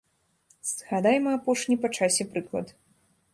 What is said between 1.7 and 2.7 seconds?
па часе прыклад.